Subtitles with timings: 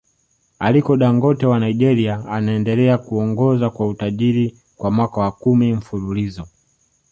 [0.59, 6.47] Aliko Dangote wa Nigeria anaendelea kuongoza kwa utajiri kwa mwaka wa Kumi mfululizo